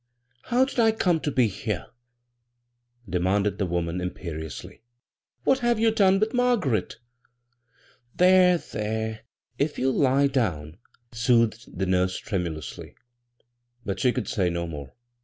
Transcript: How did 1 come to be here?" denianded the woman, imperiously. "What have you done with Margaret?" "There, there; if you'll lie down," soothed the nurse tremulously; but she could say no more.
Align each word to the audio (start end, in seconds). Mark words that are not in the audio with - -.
How 0.45 0.65
did 0.65 0.79
1 0.79 0.93
come 0.93 1.19
to 1.19 1.29
be 1.29 1.47
here?" 1.47 1.85
denianded 3.07 3.59
the 3.59 3.67
woman, 3.67 4.01
imperiously. 4.01 4.81
"What 5.43 5.59
have 5.59 5.77
you 5.77 5.91
done 5.91 6.19
with 6.19 6.33
Margaret?" 6.33 6.95
"There, 8.15 8.57
there; 8.57 9.19
if 9.59 9.77
you'll 9.77 9.93
lie 9.93 10.25
down," 10.25 10.77
soothed 11.11 11.77
the 11.77 11.85
nurse 11.85 12.17
tremulously; 12.17 12.95
but 13.85 13.99
she 13.99 14.11
could 14.11 14.27
say 14.27 14.49
no 14.49 14.65
more. 14.65 14.95